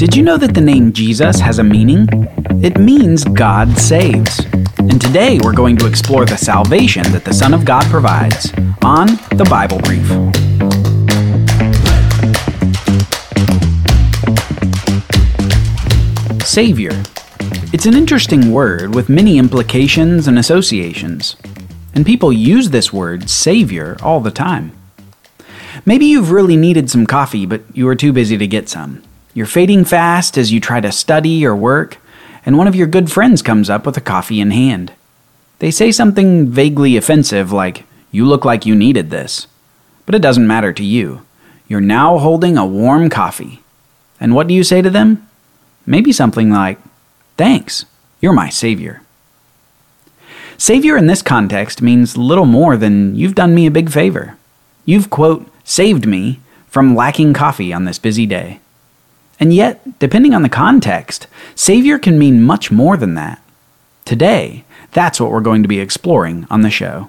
[0.00, 2.08] Did you know that the name Jesus has a meaning?
[2.64, 4.38] It means God saves.
[4.78, 8.50] And today we're going to explore the salvation that the Son of God provides
[8.82, 10.06] on the Bible Brief.
[16.46, 17.02] Savior.
[17.74, 21.36] It's an interesting word with many implications and associations.
[21.94, 24.72] And people use this word, Savior, all the time.
[25.84, 29.02] Maybe you've really needed some coffee, but you were too busy to get some.
[29.32, 31.98] You're fading fast as you try to study or work,
[32.44, 34.92] and one of your good friends comes up with a coffee in hand.
[35.60, 39.46] They say something vaguely offensive like, You look like you needed this.
[40.06, 41.22] But it doesn't matter to you.
[41.68, 43.62] You're now holding a warm coffee.
[44.18, 45.28] And what do you say to them?
[45.86, 46.78] Maybe something like,
[47.36, 47.84] Thanks,
[48.20, 49.02] you're my savior.
[50.58, 54.36] Savior in this context means little more than you've done me a big favor.
[54.84, 58.60] You've, quote, saved me from lacking coffee on this busy day.
[59.40, 63.42] And yet, depending on the context, Savior can mean much more than that.
[64.04, 67.08] Today, that's what we're going to be exploring on the show.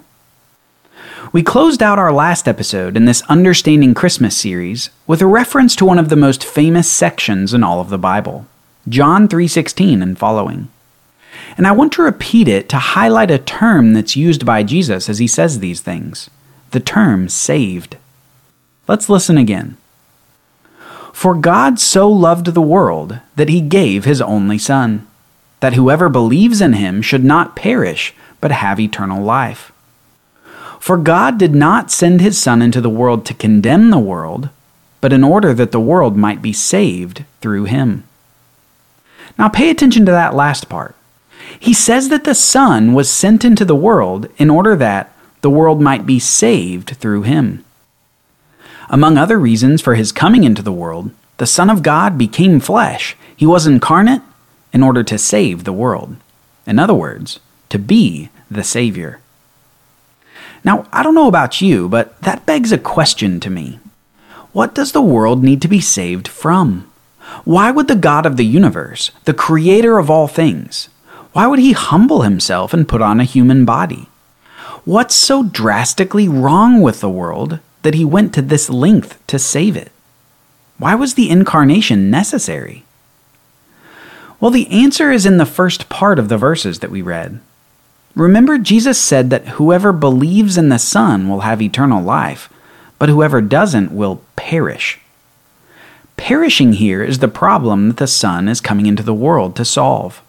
[1.32, 5.84] We closed out our last episode in this Understanding Christmas series with a reference to
[5.84, 8.46] one of the most famous sections in all of the Bible,
[8.88, 10.68] John 3:16 and following.
[11.56, 15.18] And I want to repeat it to highlight a term that's used by Jesus as
[15.18, 16.30] he says these things.
[16.70, 17.96] The term saved.
[18.88, 19.76] Let's listen again.
[21.22, 25.06] For God so loved the world that he gave his only Son,
[25.60, 29.70] that whoever believes in him should not perish, but have eternal life.
[30.80, 34.48] For God did not send his Son into the world to condemn the world,
[35.00, 38.02] but in order that the world might be saved through him.
[39.38, 40.96] Now pay attention to that last part.
[41.56, 45.80] He says that the Son was sent into the world in order that the world
[45.80, 47.64] might be saved through him.
[48.92, 53.16] Among other reasons for his coming into the world, the Son of God became flesh.
[53.34, 54.20] He was incarnate
[54.70, 56.16] in order to save the world.
[56.66, 57.40] In other words,
[57.70, 59.20] to be the Savior.
[60.62, 63.80] Now, I don't know about you, but that begs a question to me.
[64.52, 66.88] What does the world need to be saved from?
[67.44, 70.90] Why would the God of the universe, the creator of all things,
[71.32, 74.08] why would he humble himself and put on a human body?
[74.84, 79.76] What's so drastically wrong with the world that he went to this length to save
[79.76, 79.92] it?
[80.78, 82.84] Why was the incarnation necessary?
[84.40, 87.40] Well, the answer is in the first part of the verses that we read.
[88.14, 92.52] Remember, Jesus said that whoever believes in the Son will have eternal life,
[92.98, 94.98] but whoever doesn't will perish.
[96.16, 100.22] Perishing here is the problem that the Son is coming into the world to solve.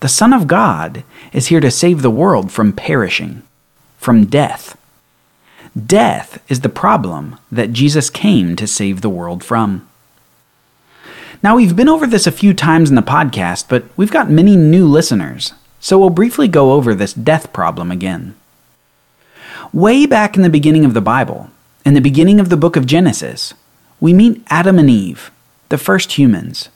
[0.00, 1.02] The Son of God
[1.32, 3.42] is here to save the world from perishing,
[3.98, 4.76] from death.
[5.78, 9.86] Death is the problem that Jesus came to save the world from.
[11.42, 14.56] Now, we've been over this a few times in the podcast, but we've got many
[14.56, 18.34] new listeners, so we'll briefly go over this death problem again.
[19.72, 21.50] Way back in the beginning of the Bible,
[21.86, 23.54] in the beginning of the book of Genesis,
[24.00, 25.30] we meet Adam and Eve,
[25.68, 26.68] the first humans.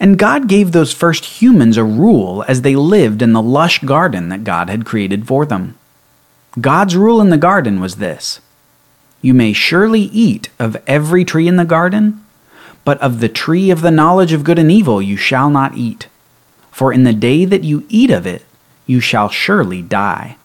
[0.00, 4.28] And God gave those first humans a rule as they lived in the lush garden
[4.30, 5.78] that God had created for them.
[6.60, 8.40] God's rule in the garden was this
[9.20, 12.24] You may surely eat of every tree in the garden,
[12.84, 16.08] but of the tree of the knowledge of good and evil you shall not eat.
[16.70, 18.44] For in the day that you eat of it,
[18.86, 20.36] you shall surely die.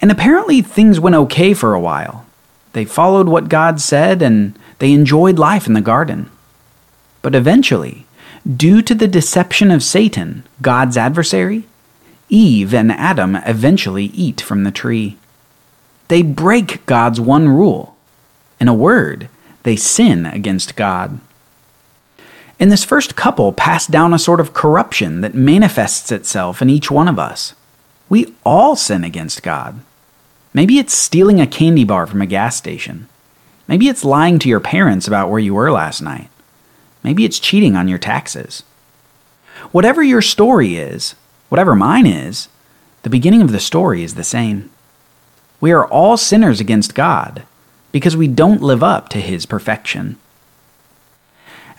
[0.00, 2.26] And apparently things went okay for a while.
[2.72, 6.30] They followed what God said and they enjoyed life in the garden.
[7.22, 8.04] But eventually,
[8.44, 11.64] due to the deception of Satan, God's adversary,
[12.28, 15.16] Eve and Adam eventually eat from the tree.
[16.08, 17.96] They break God's one rule.
[18.60, 19.28] In a word,
[19.62, 21.20] they sin against God.
[22.60, 26.90] And this first couple passed down a sort of corruption that manifests itself in each
[26.90, 27.54] one of us.
[28.08, 29.80] We all sin against God.
[30.52, 33.08] Maybe it's stealing a candy bar from a gas station.
[33.66, 36.28] Maybe it's lying to your parents about where you were last night.
[37.02, 38.62] Maybe it's cheating on your taxes.
[39.72, 41.14] Whatever your story is,
[41.54, 42.48] Whatever mine is,
[43.04, 44.70] the beginning of the story is the same.
[45.60, 47.44] We are all sinners against God
[47.92, 50.16] because we don't live up to His perfection.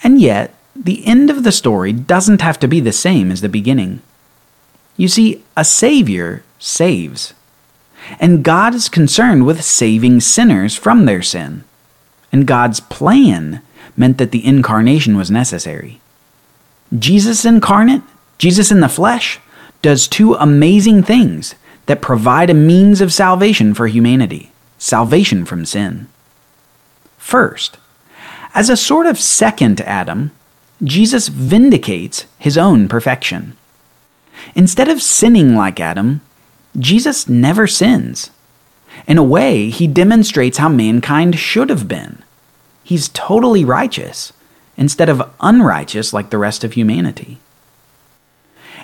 [0.02, 3.50] And yet, the end of the story doesn't have to be the same as the
[3.50, 4.02] beginning.
[4.96, 7.34] You see, a Savior saves.
[8.18, 11.66] And God is concerned with saving sinners from their sin.
[12.32, 13.62] And God's plan
[13.98, 16.00] meant that the incarnation was necessary.
[16.98, 18.04] Jesus incarnate,
[18.38, 19.42] Jesus in the flesh,
[19.86, 21.54] does two amazing things
[21.86, 26.08] that provide a means of salvation for humanity salvation from sin.
[27.20, 27.78] First,
[28.56, 30.32] as a sort of second Adam,
[30.84, 33.56] Jesus vindicates his own perfection.
[34.56, 36.22] Instead of sinning like Adam,
[36.76, 38.32] Jesus never sins.
[39.06, 42.24] In a way, he demonstrates how mankind should have been.
[42.84, 44.34] He's totally righteous,
[44.78, 47.40] instead of unrighteous like the rest of humanity.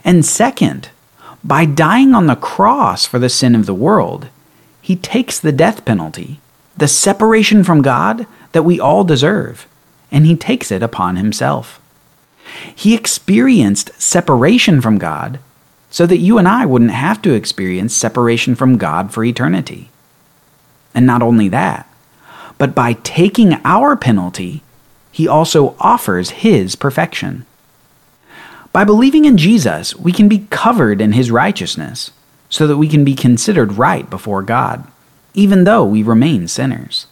[0.03, 0.89] And second,
[1.43, 4.29] by dying on the cross for the sin of the world,
[4.81, 6.39] he takes the death penalty,
[6.77, 9.67] the separation from God that we all deserve,
[10.11, 11.79] and he takes it upon himself.
[12.75, 15.39] He experienced separation from God
[15.89, 19.89] so that you and I wouldn't have to experience separation from God for eternity.
[20.93, 21.87] And not only that,
[22.57, 24.63] but by taking our penalty,
[25.11, 27.45] he also offers his perfection.
[28.73, 32.11] By believing in Jesus, we can be covered in his righteousness,
[32.49, 34.85] so that we can be considered right before God,
[35.33, 37.07] even though we remain sinners.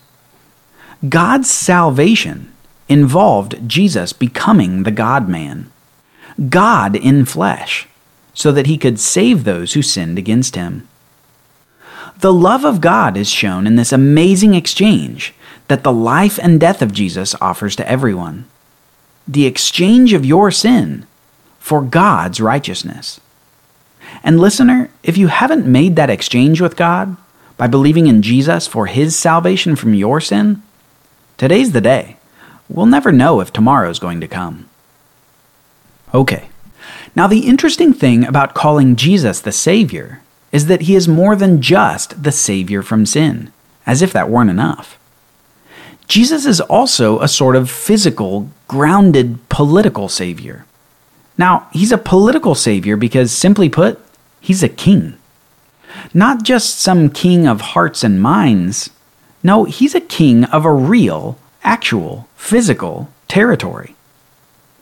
[1.08, 2.52] God's salvation
[2.90, 5.72] involved Jesus becoming the God man,
[6.50, 7.88] God in flesh,
[8.34, 10.88] so that he could save those who sinned against him.
[12.20, 15.34] The love of God is shown in this amazing exchange
[15.70, 18.46] that the life and death of Jesus offers to everyone.
[19.26, 21.06] The exchange of your sin
[21.60, 23.20] for God's righteousness.
[24.24, 27.16] And listener, if you haven't made that exchange with God
[27.58, 30.62] by believing in Jesus for his salvation from your sin,
[31.38, 32.18] today's the day.
[32.68, 34.70] We'll never know if tomorrow's going to come.
[36.14, 36.50] Okay.
[37.16, 40.22] Now, the interesting thing about calling Jesus the Savior
[40.52, 43.52] is that he is more than just the Savior from sin,
[43.86, 44.98] as if that weren't enough.
[46.08, 50.66] Jesus is also a sort of physical, grounded, political Savior.
[51.40, 53.98] Now, he's a political savior because, simply put,
[54.42, 55.18] he's a king.
[56.14, 58.90] Not just some king of hearts and minds.
[59.42, 63.96] No, he's a king of a real, actual, physical territory.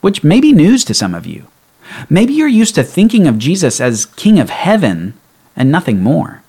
[0.01, 1.45] Which may be news to some of you.
[2.09, 5.13] Maybe you're used to thinking of Jesus as king of heaven
[5.56, 6.42] and nothing more.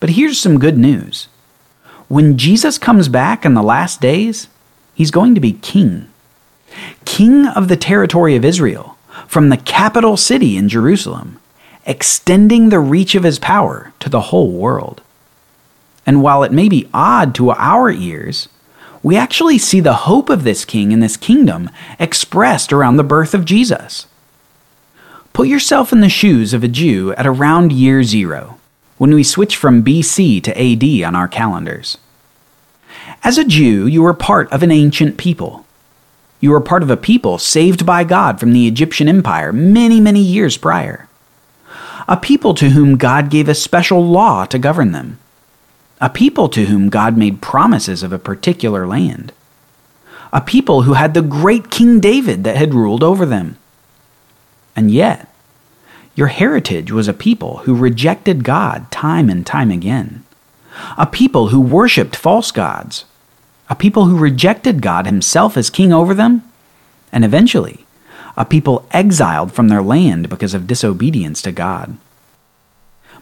[0.00, 1.28] But here's some good news.
[2.08, 4.48] When Jesus comes back in the last days,
[4.94, 6.08] he's going to be king.
[7.04, 8.91] King of the territory of Israel
[9.26, 11.38] from the capital city in Jerusalem,
[11.86, 15.02] extending the reach of his power to the whole world.
[16.06, 18.48] And while it may be odd to our ears,
[19.02, 23.34] we actually see the hope of this king and this kingdom expressed around the birth
[23.34, 24.06] of Jesus.
[25.32, 28.58] Put yourself in the shoes of a Jew at around year zero,
[28.98, 31.98] when we switch from BC to AD on our calendars.
[33.24, 35.64] As a Jew, you were part of an ancient people
[36.42, 40.20] you were part of a people saved by God from the Egyptian Empire many, many
[40.20, 41.08] years prior.
[42.08, 45.20] A people to whom God gave a special law to govern them.
[46.00, 49.32] A people to whom God made promises of a particular land.
[50.32, 53.56] A people who had the great King David that had ruled over them.
[54.74, 55.32] And yet,
[56.16, 60.24] your heritage was a people who rejected God time and time again.
[60.98, 63.04] A people who worshipped false gods
[63.72, 66.42] a people who rejected God himself as king over them,
[67.10, 67.86] and eventually,
[68.36, 71.96] a people exiled from their land because of disobedience to God.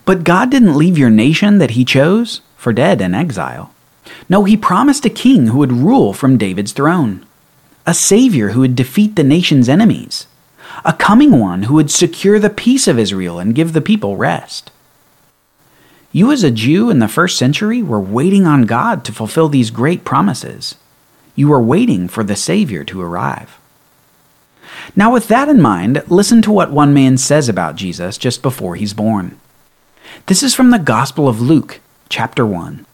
[0.04, 3.72] But God didn't leave your nation that he chose for dead in exile.
[4.28, 7.24] No, he promised a king who would rule from David's throne,
[7.86, 10.26] a savior who would defeat the nation's enemies,
[10.84, 14.72] a coming one who would secure the peace of Israel and give the people rest.
[16.12, 19.70] You, as a Jew in the first century, were waiting on God to fulfill these
[19.70, 20.74] great promises.
[21.36, 23.58] You were waiting for the Savior to arrive.
[24.96, 28.74] Now, with that in mind, listen to what one man says about Jesus just before
[28.74, 29.38] he's born.
[30.26, 32.86] This is from the Gospel of Luke, chapter 1.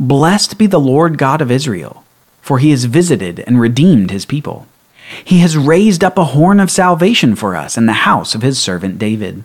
[0.00, 2.04] Blessed be the Lord God of Israel,
[2.40, 4.66] for he has visited and redeemed his people.
[5.24, 8.58] He has raised up a horn of salvation for us in the house of his
[8.58, 9.44] servant David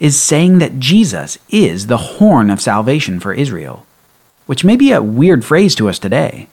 [0.00, 3.86] is saying that Jesus is the horn of salvation for Israel,
[4.46, 6.48] which may be a weird phrase to us today.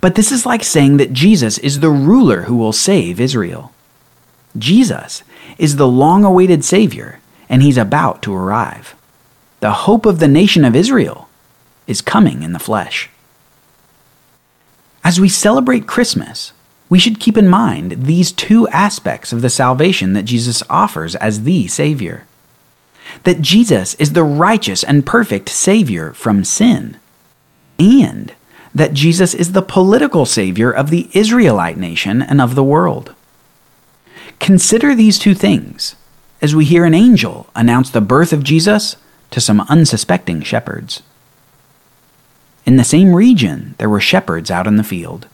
[0.00, 3.72] But this is like saying that Jesus is the ruler who will save Israel.
[4.56, 5.22] Jesus
[5.58, 8.94] is the long awaited Savior, and he's about to arrive.
[9.60, 11.28] The hope of the nation of Israel
[11.86, 13.08] is coming in the flesh.
[15.02, 16.52] As we celebrate Christmas,
[16.88, 21.44] we should keep in mind these two aspects of the salvation that Jesus offers as
[21.44, 22.26] the Savior.
[23.24, 26.96] That Jesus is the righteous and perfect Savior from sin,
[27.78, 28.34] and
[28.74, 33.14] that Jesus is the political Savior of the Israelite nation and of the world.
[34.38, 35.94] Consider these two things
[36.40, 38.96] as we hear an angel announce the birth of Jesus
[39.30, 41.02] to some unsuspecting shepherds.
[42.64, 45.26] In the same region, there were shepherds out in the field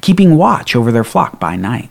[0.00, 1.90] keeping watch over their flock by night.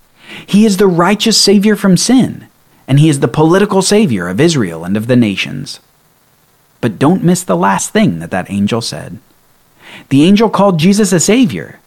[0.45, 2.47] He is the righteous Savior from sin,
[2.87, 5.79] and He is the political Savior of Israel and of the nations.
[6.81, 9.19] But don't miss the last thing that that angel said.
[10.09, 11.79] The angel called Jesus a Savior,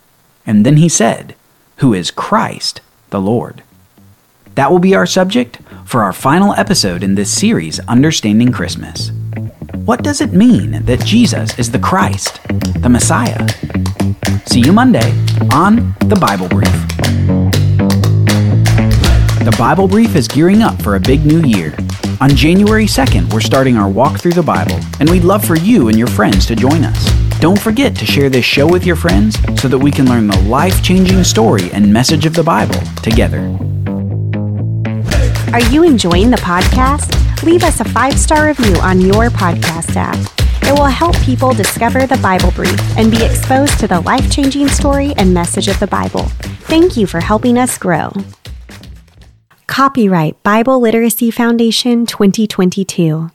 [0.46, 1.34] and then he said,
[1.78, 2.80] Who is Christ
[3.10, 3.62] the Lord.
[4.56, 9.10] That will be our subject for our final episode in this series, Understanding Christmas.
[9.84, 12.40] What does it mean that Jesus is the Christ,
[12.80, 13.46] the Messiah?
[14.46, 15.10] See you Monday
[15.52, 16.93] on The Bible Brief.
[19.44, 21.76] The Bible Brief is gearing up for a big new year.
[22.22, 25.88] On January 2nd, we're starting our walk through the Bible, and we'd love for you
[25.88, 27.40] and your friends to join us.
[27.40, 30.40] Don't forget to share this show with your friends so that we can learn the
[30.48, 33.40] life changing story and message of the Bible together.
[35.52, 37.12] Are you enjoying the podcast?
[37.44, 40.16] leave us a five star review on your podcast app.
[40.62, 44.68] It will help people discover the Bible Brief and be exposed to the life changing
[44.68, 46.24] story and message of the Bible.
[46.64, 48.10] Thank you for helping us grow.
[49.66, 53.30] Copyright Bible Literacy Foundation 2022.